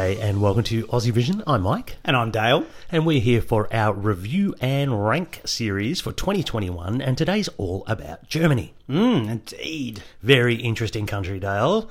[0.00, 1.42] G'day and welcome to Aussie Vision.
[1.46, 2.64] I'm Mike, And I'm Dale.
[2.90, 7.02] and we're here for our review and rank series for 2021.
[7.02, 8.72] And today's all about Germany.
[8.88, 10.02] Mm, indeed.
[10.22, 11.90] Very interesting country, Dale.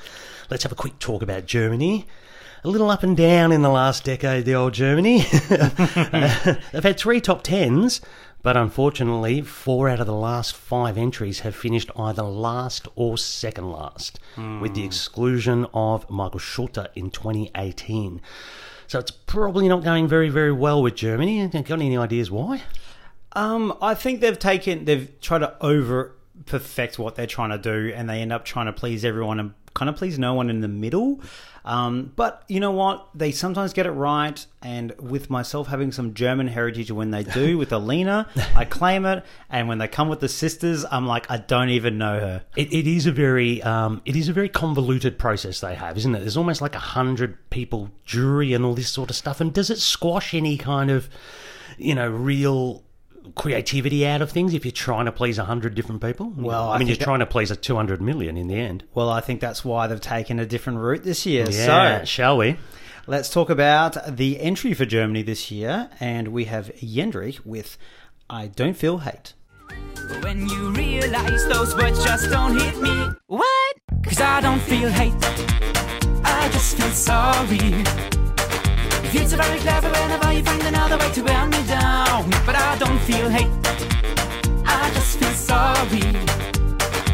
[0.49, 2.07] Let's have a quick talk about Germany.
[2.63, 5.19] A little up and down in the last decade, the old Germany.
[5.49, 8.01] They've had three top tens,
[8.41, 13.71] but unfortunately, four out of the last five entries have finished either last or second
[13.71, 14.19] last,
[14.61, 18.21] with the exclusion of Michael Schulte in 2018.
[18.87, 21.47] So it's probably not going very, very well with Germany.
[21.47, 22.63] Got any ideas why?
[23.33, 27.93] Um, I think they've taken, they've tried to over perfect what they're trying to do,
[27.93, 30.61] and they end up trying to please everyone and kind of please no one in
[30.61, 31.21] the middle.
[31.65, 33.09] Um, but you know what?
[33.13, 37.57] They sometimes get it right, and with myself having some German heritage, when they do
[37.57, 41.37] with Alina, I claim it, and when they come with the sisters, I'm like, I
[41.37, 42.43] don't even know her.
[42.55, 46.15] It, it is a very um, it is a very convoluted process they have, isn't
[46.15, 46.19] it?
[46.19, 49.41] There's almost like a hundred people jury and all this sort of stuff.
[49.41, 51.09] And does it squash any kind of
[51.77, 52.83] you know real
[53.35, 56.31] creativity out of things if you're trying to please a hundred different people?
[56.35, 58.55] Well, I, I mean, you're that- trying to please a two hundred million in the
[58.55, 58.83] end.
[58.93, 61.45] Well, I think that's why they've taken a different route this year.
[61.49, 62.57] Yeah, So, shall we?
[63.07, 67.77] Let's talk about the entry for Germany this year, and we have Jendrik with
[68.29, 69.33] I Don't Feel Hate.
[70.21, 73.07] When you realize those words just don't hit me.
[73.27, 73.75] What?
[74.03, 75.13] Cause I don't feel hate.
[76.23, 78.18] I just feel sorry.
[79.11, 82.29] So very clever whenever you find another way to wear me down.
[82.45, 83.49] But I don't feel hate.
[84.67, 86.01] I just feel sorry.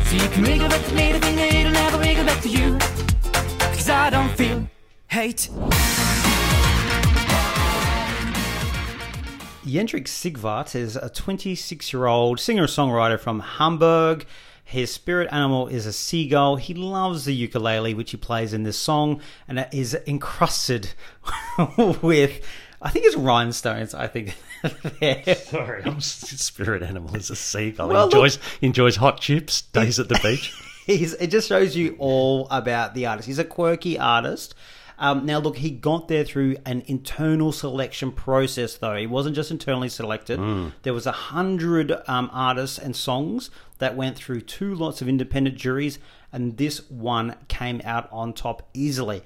[0.04, 2.78] So you can wiggle back to me think that it'll never wiggle back to you.
[3.60, 4.68] Cause I don't feel
[5.08, 5.50] hate.
[9.66, 14.26] Jendrik Sigwart is a 26 year old singer songwriter from Hamburg.
[14.68, 16.56] His spirit animal is a seagull.
[16.56, 20.90] He loves the ukulele, which he plays in this song, and it is encrusted
[22.02, 22.42] with,
[22.82, 23.94] I think it's rhinestones.
[23.94, 24.36] I think.
[25.38, 27.90] Sorry, I'm spirit animal is a seagull.
[27.90, 30.52] Well, enjoys enjoys hot chips, days at the beach.
[30.88, 33.28] He's, it just shows you all about the artist.
[33.28, 34.56] He's a quirky artist.
[34.98, 38.96] Um, now, look, he got there through an internal selection process, though.
[38.96, 40.40] He wasn't just internally selected.
[40.84, 45.58] There was a hundred um, artists and songs that went through two lots of independent
[45.58, 46.00] juries,
[46.32, 49.22] and this one came out on top easily.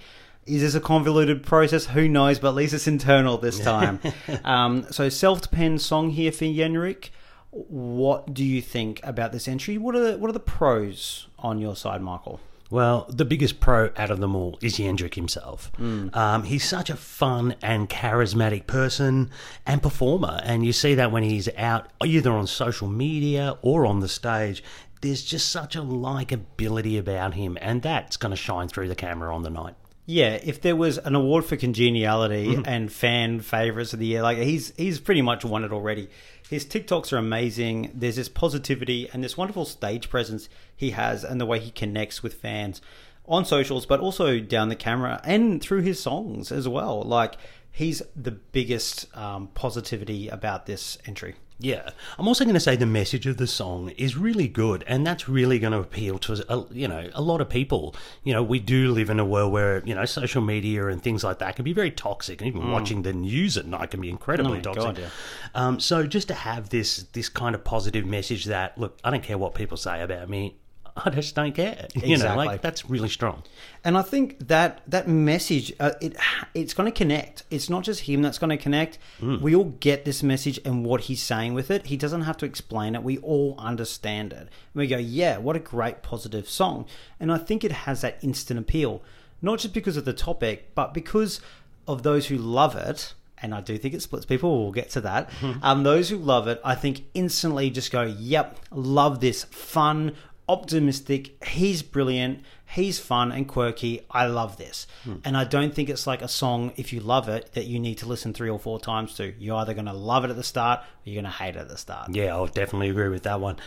[0.45, 1.85] Is this a convoluted process?
[1.87, 2.39] Who knows?
[2.39, 3.99] But at least it's internal this time.
[4.43, 7.09] um, so, self-penned song here for Jendrik.
[7.51, 9.77] What do you think about this entry?
[9.77, 12.39] What are the, what are the pros on your side, Michael?
[12.71, 15.71] Well, the biggest pro out of them all is Jendrik himself.
[15.79, 19.31] Um, he's such a fun and charismatic person
[19.65, 23.99] and performer, and you see that when he's out either on social media or on
[24.01, 24.63] the stage.
[25.01, 29.33] There's just such a likability about him, and that's going to shine through the camera
[29.33, 29.75] on the night.
[30.05, 34.39] Yeah, if there was an award for congeniality and fan favorites of the year, like
[34.39, 36.09] he's he's pretty much won it already.
[36.49, 37.91] His TikToks are amazing.
[37.93, 42.23] There's this positivity and this wonderful stage presence he has, and the way he connects
[42.23, 42.81] with fans
[43.27, 47.03] on socials, but also down the camera and through his songs as well.
[47.03, 47.35] Like
[47.71, 51.35] he's the biggest um, positivity about this entry.
[51.61, 55.05] Yeah, I'm also going to say the message of the song is really good, and
[55.05, 57.95] that's really going to appeal to a, you know a lot of people.
[58.23, 61.21] You know, we do live in a world where you know social media and things
[61.21, 64.09] like that can be very toxic, and even watching the news at night can be
[64.09, 64.67] incredibly Mm.
[64.67, 64.83] Oh toxic.
[64.83, 65.09] God, yeah.
[65.53, 69.23] um, so just to have this this kind of positive message that look, I don't
[69.23, 70.55] care what people say about me.
[71.05, 71.87] I just don't care.
[71.95, 73.43] You know, like that's really strong.
[73.83, 76.15] And I think that that message, uh, it
[76.53, 77.43] it's going to connect.
[77.49, 78.97] It's not just him that's going to connect.
[79.41, 81.87] We all get this message and what he's saying with it.
[81.87, 83.03] He doesn't have to explain it.
[83.03, 84.39] We all understand it.
[84.39, 86.85] And we go, yeah, what a great positive song.
[87.19, 89.01] And I think it has that instant appeal,
[89.41, 91.39] not just because of the topic, but because
[91.87, 93.13] of those who love it.
[93.41, 94.61] And I do think it splits people.
[94.63, 95.29] We'll get to that.
[95.63, 100.13] Um, those who love it, I think, instantly just go, "Yep, love this fun,
[100.49, 101.41] optimistic.
[101.45, 102.43] He's brilliant.
[102.71, 104.01] He's fun and quirky.
[104.11, 104.85] I love this.
[105.23, 107.97] And I don't think it's like a song, if you love it, that you need
[107.99, 109.33] to listen three or four times to.
[109.39, 111.59] You're either going to love it at the start or you're going to hate it
[111.59, 112.13] at the start.
[112.13, 113.57] Yeah, I'll definitely agree with that one.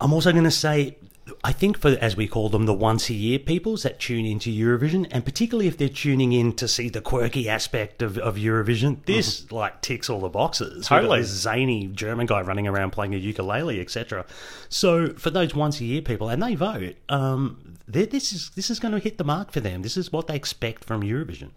[0.00, 0.96] I'm also going to say,
[1.44, 4.50] I think for as we call them, the once a year peoples that tune into
[4.50, 9.04] Eurovision, and particularly if they're tuning in to see the quirky aspect of, of Eurovision,
[9.04, 10.86] this like ticks all the boxes.
[10.86, 11.20] Totally.
[11.20, 14.24] this zany German guy running around playing a ukulele, etc.
[14.68, 18.70] So for those once a year people, and they vote, um, they- this is this
[18.70, 19.82] is going to hit the mark for them.
[19.82, 21.50] This is what they expect from Eurovision.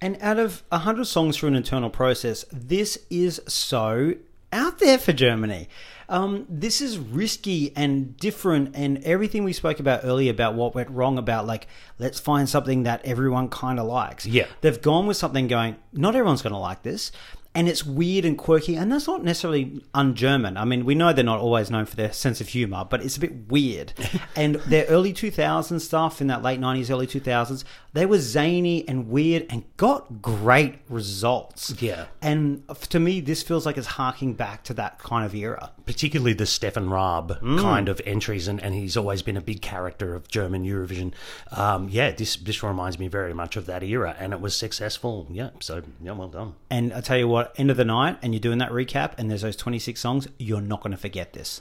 [0.00, 4.14] And out of 100 songs through an internal process, this is so
[4.52, 5.68] out there for Germany.
[6.08, 10.90] Um, this is risky and different, and everything we spoke about earlier about what went
[10.90, 11.18] wrong.
[11.18, 11.66] About like,
[11.98, 14.26] let's find something that everyone kind of likes.
[14.26, 14.46] Yeah.
[14.60, 15.76] they've gone with something going.
[15.92, 17.10] Not everyone's going to like this.
[17.56, 20.56] And it's weird and quirky, and that's not necessarily un-German.
[20.58, 23.16] I mean, we know they're not always known for their sense of humor, but it's
[23.16, 23.94] a bit weird.
[24.36, 27.64] and their early 2000s stuff in that late 90s, early 2000s,
[27.94, 31.80] they were zany and weird and got great results.
[31.80, 32.06] Yeah.
[32.20, 35.72] And to me, this feels like it's harking back to that kind of era.
[35.86, 40.14] particularly the Stefan Raab kind of entries, and, and he's always been a big character
[40.14, 41.12] of German Eurovision.
[41.52, 45.26] Um, yeah, this this reminds me very much of that era, and it was successful.
[45.30, 46.54] Yeah, so yeah, well done.
[46.70, 49.30] And I tell you what, end of the night, and you're doing that recap, and
[49.30, 51.60] there's those 26 songs, you're not going to forget this.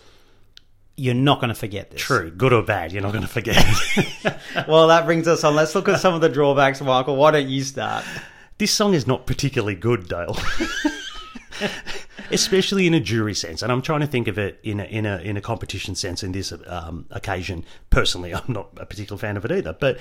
[0.97, 2.01] You're not going to forget this.
[2.01, 3.63] True, good or bad, you're not going to forget.
[4.67, 5.53] Well, that brings us on.
[5.55, 7.17] Let's look at some of the drawbacks, Michael.
[7.17, 8.05] Why don't you start?
[8.57, 10.37] this song is not particularly good, Dale.
[12.31, 15.05] Especially in a jury sense, and I'm trying to think of it in a in
[15.05, 16.23] a in a competition sense.
[16.23, 19.73] In this um, occasion, personally, I'm not a particular fan of it either.
[19.73, 19.99] But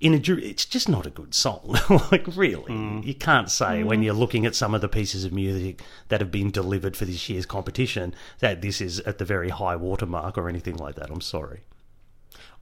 [0.00, 1.76] in a jury, it's just not a good song.
[2.12, 3.04] like really, mm.
[3.04, 4.04] you can't say when mm.
[4.04, 7.28] you're looking at some of the pieces of music that have been delivered for this
[7.28, 11.10] year's competition that this is at the very high watermark or anything like that.
[11.10, 11.60] I'm sorry.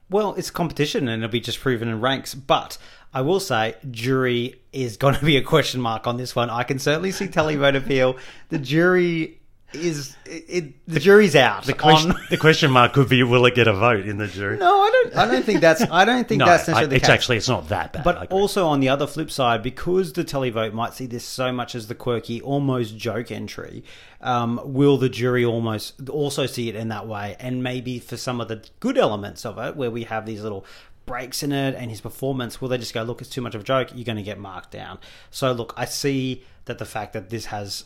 [0.09, 2.35] Well, it's competition and it'll be just proven in ranks.
[2.35, 2.77] But
[3.13, 6.49] I will say, jury is going to be a question mark on this one.
[6.49, 8.17] I can certainly see telly televote appeal.
[8.49, 9.39] The jury
[9.73, 11.65] is it, it, the jury's out.
[11.65, 14.27] The question, on- the question mark could be: Will it get a vote in the
[14.27, 14.57] jury?
[14.57, 15.17] no, I don't.
[15.17, 15.81] I don't think that's.
[15.81, 18.03] I don't think No, that's I- necessarily the it's actually it's not that bad.
[18.03, 21.75] But also on the other flip side, because the televote might see this so much
[21.75, 23.83] as the quirky, almost joke entry,
[24.21, 27.35] um, will the jury almost also see it in that way?
[27.39, 30.65] And maybe for some of the good elements of it, where we have these little
[31.05, 33.61] breaks in it and his performance, will they just go, look, it's too much of
[33.61, 34.97] a joke, you're going to get marked down.
[35.31, 37.83] So, look, I see that the fact that this has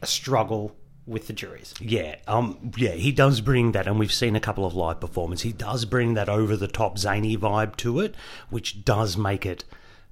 [0.00, 0.74] a struggle
[1.08, 1.74] with the juries.
[1.80, 5.42] Yeah, um, yeah, he does bring that, and we've seen a couple of live performances.
[5.42, 8.14] He does bring that over the top zany vibe to it,
[8.50, 9.64] which does make it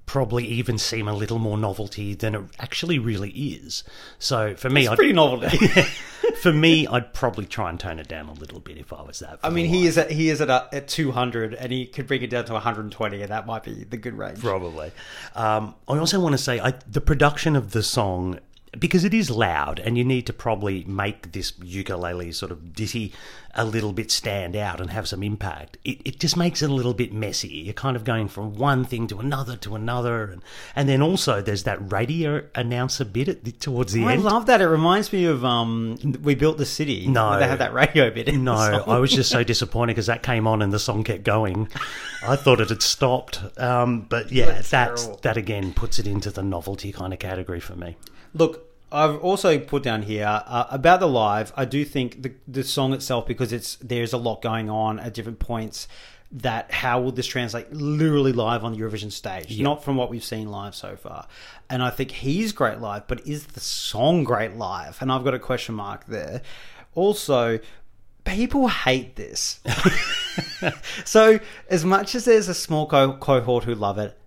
[0.07, 3.83] probably even seem a little more novelty than it actually really is.
[4.21, 5.49] So for me, I'd, Pretty novel.
[6.41, 9.19] for me, I'd probably try and tone it down a little bit if I was
[9.19, 9.41] that.
[9.43, 12.23] I mean, he is at he is at, a, at 200, and he could bring
[12.23, 14.41] it down to 120, and that might be the good range.
[14.41, 14.93] Probably.
[15.35, 18.39] Um, I also want to say I, the production of the song,
[18.79, 23.13] because it is loud, and you need to probably make this ukulele sort of ditty
[23.59, 25.79] a little bit stand out and have some impact.
[25.83, 27.49] It, it just makes it a little bit messy.
[27.49, 30.43] You're kind of going from one thing to another to another, and,
[30.75, 34.23] and then also there's that radio announcer bit at the, towards the I end.
[34.23, 34.61] I love that.
[34.61, 37.07] It reminds me of um, We Built the City.
[37.07, 37.39] No.
[37.39, 38.29] they have that radio bit.
[38.29, 38.53] In No.
[38.87, 41.69] I was just so disappointed because that came on and the song kept going.
[42.27, 46.31] I thought it had stopped, um, but yeah, That's that's, that again puts it into
[46.31, 47.97] the novelty kind of category for me.
[48.37, 51.53] Look, I've also put down here uh, about the live.
[51.57, 55.15] I do think the the song itself, because it's there's a lot going on at
[55.15, 55.89] different points.
[56.33, 59.61] That how will this translate literally live on the Eurovision stage?
[59.61, 61.29] Not from what we've seen live so far.
[61.71, 65.01] And I think he's great live, but is the song great live?
[65.01, 66.43] And I've got a question mark there.
[66.97, 67.61] Also,
[68.25, 69.61] people hate this.
[71.05, 71.39] so,
[71.71, 74.19] as much as there's a small co- cohort who love it,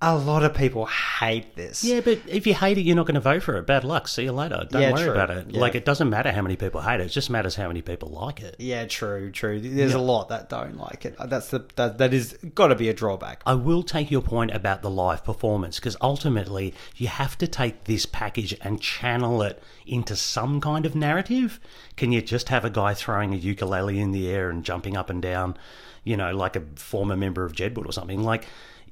[0.00, 1.82] a lot of people hate this.
[1.82, 3.66] Yeah, but if you hate it, you're not going to vote for it.
[3.66, 4.06] Bad luck.
[4.06, 4.64] See you later.
[4.70, 5.12] Don't Yeah, worry true.
[5.12, 5.50] about it.
[5.50, 5.60] Yeah.
[5.60, 7.06] Like, it doesn't matter how many people hate it.
[7.06, 8.54] It just matters how many people like it.
[8.60, 9.58] Yeah, true, true.
[9.58, 11.16] There's a lot that don't like it.
[11.26, 13.42] That's the that that is got to be a drawback.
[13.44, 17.84] I will take your point about the live performance because ultimately you have to take
[17.84, 21.58] this package and channel it into some kind of narrative.
[21.96, 25.10] Can you just have a guy throwing a ukulele in the air and jumping up
[25.10, 25.56] and down,
[26.04, 28.22] you know, like a former member of Jedward or something?
[28.22, 28.46] Like,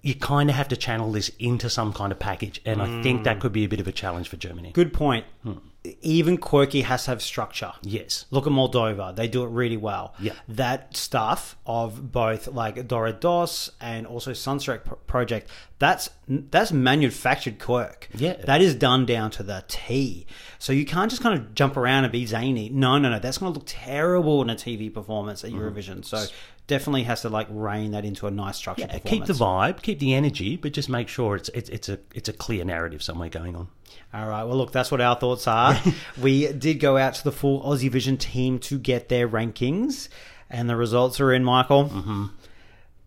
[0.07, 3.25] you kind of have to channel this into some kind of package, and I think
[3.25, 3.41] that mm.
[3.41, 4.71] could be a bit of a challenge for Germany.
[4.73, 5.27] Good point.
[5.43, 5.55] Hmm.
[6.02, 7.73] Even quirky has to have structure.
[7.83, 8.26] Yes.
[8.31, 10.14] Look at Moldova; they do it really well.
[10.19, 10.33] Yeah.
[10.49, 15.49] that stuff of both like DoReDoS and also SunStroke Project.
[15.78, 18.09] That's that's manufactured quirk.
[18.14, 18.35] Yeah.
[18.45, 20.26] that is done down to the T.
[20.59, 22.69] So you can't just kind of jump around and be zany.
[22.71, 23.19] No, no, no.
[23.19, 25.61] That's going to look terrible in a TV performance at mm-hmm.
[25.61, 26.05] Eurovision.
[26.05, 26.25] So
[26.66, 28.87] definitely has to like rein that into a nice structure.
[28.88, 31.99] Yeah, keep the vibe, keep the energy, but just make sure it's it's it's a
[32.14, 33.69] it's a clear narrative somewhere going on.
[34.14, 34.45] All right.
[34.45, 35.78] Well, look, that's what our thoughts are.
[36.21, 40.09] we did go out to the full Aussie Vision team to get their rankings,
[40.49, 41.85] and the results are in, Michael.
[41.87, 42.25] Mm-hmm.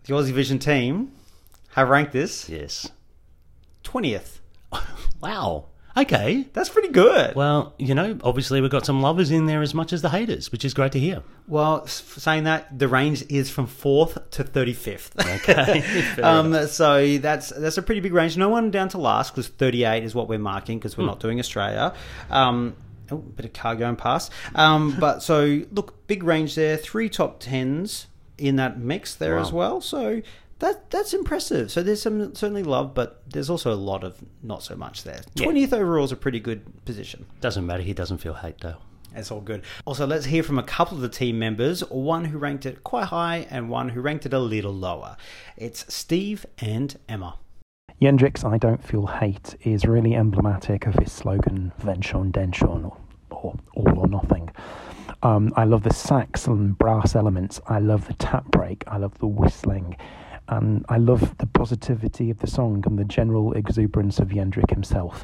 [0.03, 1.12] The Aussie Vision team
[1.74, 2.89] have ranked this Yes.
[3.83, 4.39] 20th.
[5.21, 5.65] Wow.
[6.01, 6.46] Okay.
[6.53, 7.36] That's pretty good.
[7.36, 10.51] Well, you know, obviously we've got some lovers in there as much as the haters,
[10.51, 11.24] which is great to hear.
[11.48, 15.20] Well, s- saying that, the range is from 4th to 35th.
[15.44, 15.82] Okay.
[16.15, 18.38] Fair um, so that's that's a pretty big range.
[18.38, 21.39] No one down to last because 38 is what we're marking because we're not doing
[21.39, 21.94] Australia.
[22.29, 22.75] Um,
[23.12, 24.32] Oh, bit of car going past.
[24.53, 26.77] Um, but so look, big range there.
[26.77, 28.06] Three top tens
[28.38, 29.41] in that mix there Wow.
[29.41, 29.82] as well.
[29.82, 30.22] So
[30.59, 31.71] that that's impressive.
[31.71, 35.21] So there's some certainly love, but there's also a lot of not so much there.
[35.35, 35.45] Yeah.
[35.45, 37.25] Twentieth overall is a pretty good position.
[37.41, 37.83] Doesn't matter.
[37.83, 38.77] He doesn't feel hate, though.
[39.15, 39.63] It's all good.
[39.85, 43.05] Also, let's hear from a couple of the team members, one who ranked it quite
[43.05, 45.17] high and one who ranked it a little lower.
[45.57, 47.39] It's Steve and Emma.
[47.99, 52.97] Jendrik's, I don't feel hate, is really emblematic of his slogan, Venshon Denshon, or,
[53.31, 54.51] or all or nothing.
[55.23, 57.59] Um, I love the sax and brass elements.
[57.67, 58.83] I love the tap break.
[58.87, 59.97] I love the whistling.
[60.50, 65.24] And I love the positivity of the song and the general exuberance of Jendrik himself.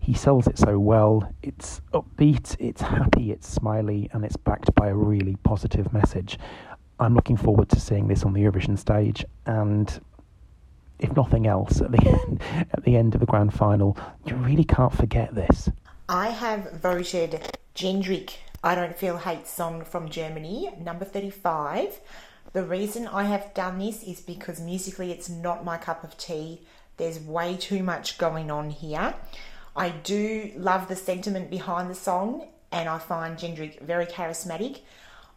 [0.00, 1.30] He sells it so well.
[1.42, 6.38] It's upbeat, it's happy, it's smiley, and it's backed by a really positive message.
[6.98, 10.00] I'm looking forward to seeing this on the Eurovision stage, and
[10.98, 12.40] if nothing else, at the end,
[12.72, 15.68] at the end of the grand final, you really can't forget this.
[16.08, 22.00] I have voted Jendrik, I Don't Feel Hate song from Germany, number 35.
[22.52, 26.62] The reason I have done this is because musically it's not my cup of tea.
[26.98, 29.14] There's way too much going on here.
[29.74, 34.80] I do love the sentiment behind the song and I find Jendrik very charismatic.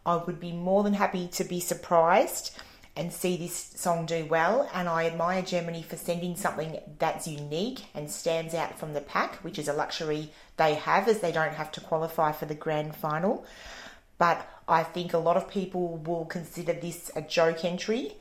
[0.04, 2.56] I would be more than happy to be surprised
[2.94, 4.68] and see this song do well.
[4.74, 9.36] And I admire Germany for sending something that's unique and stands out from the pack,
[9.36, 12.94] which is a luxury they have as they don't have to qualify for the grand
[12.94, 13.46] final.
[14.18, 18.14] But I think a lot of people will consider this a joke entry,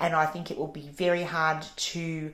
[0.00, 2.32] and I think it will be very hard to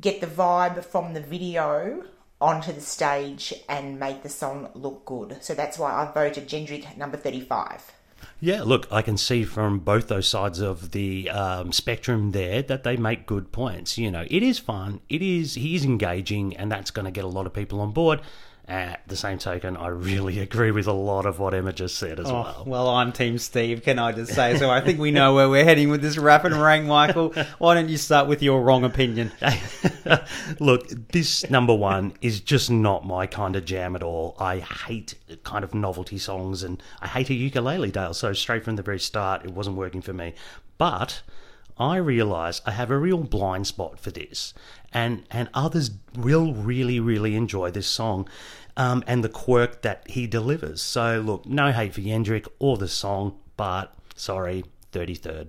[0.00, 2.04] get the vibe from the video
[2.40, 5.42] onto the stage and make the song look good.
[5.42, 7.92] So that's why I voted Jendrik number 35.
[8.40, 12.82] Yeah, look, I can see from both those sides of the um, spectrum there that
[12.82, 13.98] they make good points.
[13.98, 17.24] You know, it is fun, it is he is engaging, and that's going to get
[17.24, 18.20] a lot of people on board.
[18.68, 22.20] At the same token, I really agree with a lot of what Emma just said
[22.20, 22.56] as oh, well.
[22.58, 24.56] Oh, well, I'm Team Steve, can I just say?
[24.56, 27.34] So I think we know where we're heading with this rap and rank, Michael.
[27.58, 29.32] Why don't you start with your wrong opinion?
[30.60, 34.36] Look, this number one is just not my kind of jam at all.
[34.38, 38.14] I hate kind of novelty songs and I hate a ukulele, Dale.
[38.14, 40.34] So straight from the very start, it wasn't working for me.
[40.78, 41.22] But
[41.78, 44.54] I realise I have a real blind spot for this,
[44.92, 48.28] and and others will really really enjoy this song,
[48.76, 50.82] um, and the quirk that he delivers.
[50.82, 55.48] So look, no hate for Jendrik or the song, but sorry, thirty third.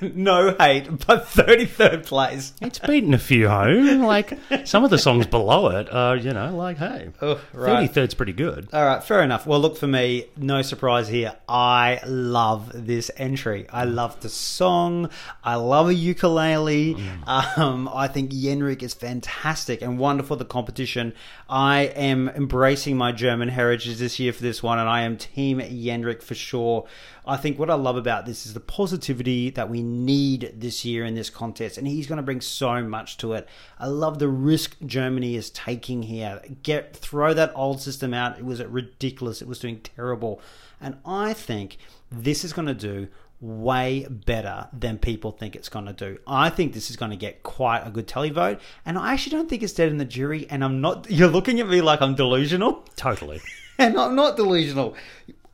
[0.16, 2.54] no hate, but 33rd place.
[2.60, 4.00] It's beaten a few home.
[4.02, 7.74] Like some of the songs below it are, you know, like hey, Oh, right.
[7.74, 8.68] thirty third's pretty good.
[8.72, 9.46] All right, fair enough.
[9.46, 11.36] Well, look for me, no surprise here.
[11.48, 13.66] I love this entry.
[13.70, 15.10] I love the song.
[15.44, 16.96] I love a ukulele.
[17.26, 20.36] Um, I think Jendrik is fantastic and wonderful.
[20.36, 21.12] The competition.
[21.48, 25.58] I am embracing my German heritage this year for this one, and I am Team
[25.60, 26.86] Jendrik for sure.
[27.26, 31.04] I think what I love about this is the positivity that we need this year
[31.04, 33.48] in this contest, and he's going to bring so much to it.
[33.76, 36.40] I love the risk Germany is taking here.
[36.62, 38.38] Get throw that old system out.
[38.38, 39.42] It was ridiculous.
[39.42, 40.40] It was doing terrible,
[40.80, 43.08] and I think this is going to do
[43.40, 46.18] way better than people think it's going to do.
[46.24, 49.50] I think this is going to get quite a good televote, and I actually don't
[49.50, 50.46] think it's dead in the jury.
[50.48, 51.10] And I'm not.
[51.10, 53.40] You're looking at me like I'm delusional Totally.
[53.78, 54.94] and I'm not delusional.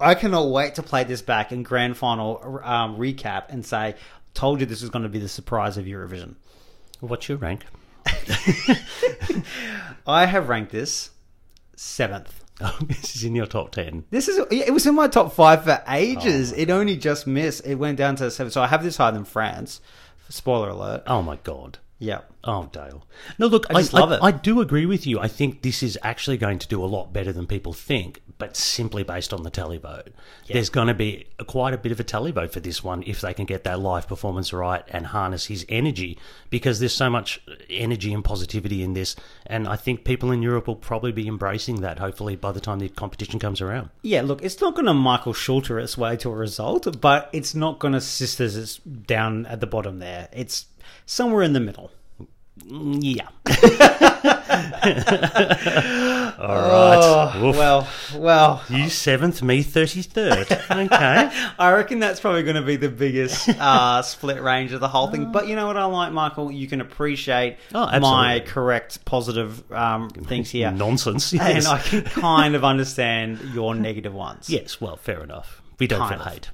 [0.01, 3.95] I cannot wait to play this back in grand final um, recap and say,
[4.35, 6.35] "Told you this was going to be the surprise of Eurovision."
[7.01, 7.65] What's your rank?
[10.07, 11.11] I have ranked this
[11.77, 12.41] seventh.
[12.61, 14.05] Oh, this is in your top ten.
[14.11, 16.53] This is it was in my top five for ages.
[16.53, 17.67] It only just missed.
[17.67, 18.53] It went down to seven.
[18.53, 19.81] So I have this higher than France.
[20.29, 21.03] Spoiler alert.
[21.09, 21.79] Oh my god.
[22.05, 22.21] Yeah.
[22.47, 23.07] Oh, Dale.
[23.39, 24.23] No, look, I just love I, it.
[24.23, 25.19] I do agree with you.
[25.19, 28.55] I think this is actually going to do a lot better than people think, but
[28.55, 30.09] simply based on the televote.
[30.47, 33.33] There's going to be quite a bit of a televote for this one if they
[33.33, 36.19] can get that live performance right and harness his energy,
[36.51, 39.17] because there's so much energy and positivity in this.
[39.47, 42.79] And I think people in Europe will probably be embracing that, hopefully, by the time
[42.79, 43.89] the competition comes around.
[44.03, 47.55] Yeah, look, it's not going to Michael Schulter its way to a result, but it's
[47.55, 50.29] not going to sisters its down at the bottom there.
[50.31, 50.67] It's
[51.07, 51.91] somewhere in the middle.
[52.69, 53.29] Mm, Yeah.
[54.85, 57.00] All right.
[57.03, 60.87] Oh, Well, well, you seventh, me 33rd.
[60.87, 61.31] Okay.
[61.59, 65.09] I reckon that's probably going to be the biggest uh, split range of the whole
[65.09, 65.33] thing.
[65.33, 66.50] But you know what I like, Michael?
[66.53, 70.71] You can appreciate Oh, my correct, positive um, things here.
[70.71, 71.33] Nonsense.
[71.45, 74.49] And I can kind of understand your negative ones.
[74.50, 75.62] Yes, well, fair enough.
[75.79, 76.33] We don't Kind feel of.
[76.33, 76.50] hate.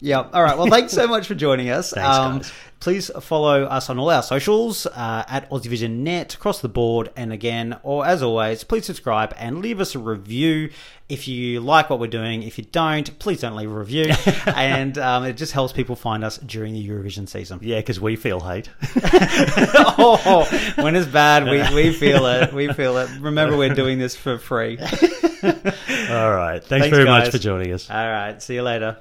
[0.00, 0.28] Yeah.
[0.32, 0.56] All right.
[0.56, 1.94] Well, thanks so much for joining us.
[2.06, 2.52] Um, guys.
[2.78, 7.10] Please follow us on all our socials uh, at Net across the board.
[7.16, 10.70] And again, or as always, please subscribe and leave us a review
[11.08, 12.42] if you like what we're doing.
[12.42, 14.12] If you don't, please don't leave a review.
[14.46, 17.58] and um, it just helps people find us during the Eurovision season.
[17.62, 18.68] Yeah, because we feel hate.
[19.98, 20.46] oh,
[20.76, 22.52] when it's bad, we, we feel it.
[22.52, 23.10] We feel it.
[23.20, 24.78] Remember, we're doing this for free.
[24.78, 26.62] All right.
[26.62, 27.90] Thanks, Thanks, very much for joining us.
[27.90, 28.40] All right.
[28.40, 28.98] See you later.